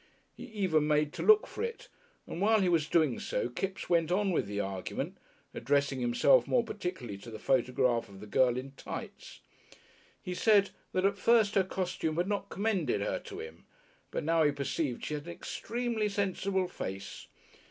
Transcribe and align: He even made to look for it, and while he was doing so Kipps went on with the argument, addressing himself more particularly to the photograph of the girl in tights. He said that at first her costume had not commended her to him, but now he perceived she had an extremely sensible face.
He 0.35 0.45
even 0.45 0.87
made 0.87 1.13
to 1.13 1.21
look 1.21 1.45
for 1.45 1.61
it, 1.63 1.87
and 2.25 2.41
while 2.41 2.61
he 2.61 2.69
was 2.69 2.87
doing 2.87 3.19
so 3.19 3.49
Kipps 3.49 3.87
went 3.87 4.11
on 4.11 4.31
with 4.31 4.47
the 4.47 4.59
argument, 4.59 5.15
addressing 5.53 5.99
himself 5.99 6.47
more 6.47 6.63
particularly 6.63 7.19
to 7.19 7.29
the 7.29 7.37
photograph 7.37 8.09
of 8.09 8.19
the 8.19 8.25
girl 8.25 8.57
in 8.57 8.71
tights. 8.71 9.41
He 10.19 10.33
said 10.33 10.71
that 10.93 11.05
at 11.05 11.19
first 11.19 11.53
her 11.53 11.63
costume 11.63 12.17
had 12.17 12.27
not 12.27 12.49
commended 12.49 13.01
her 13.01 13.19
to 13.19 13.37
him, 13.41 13.65
but 14.09 14.23
now 14.23 14.41
he 14.41 14.51
perceived 14.51 15.05
she 15.05 15.13
had 15.13 15.27
an 15.27 15.33
extremely 15.33 16.09
sensible 16.09 16.67
face. 16.67 17.27